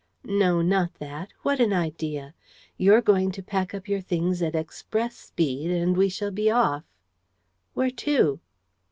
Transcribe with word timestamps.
"No, 0.25 0.63
not 0.63 0.95
that! 0.95 1.29
What 1.43 1.59
an 1.59 1.73
idea! 1.73 2.33
You're 2.75 3.03
going 3.03 3.31
to 3.33 3.43
pack 3.43 3.75
up 3.75 3.87
your 3.87 4.01
things 4.01 4.41
at 4.41 4.55
express 4.55 5.15
speed 5.15 5.69
and 5.69 5.95
we 5.95 6.09
shall 6.09 6.31
be 6.31 6.49
off." 6.49 6.83
"Where 7.75 7.91
to?" 7.91 8.39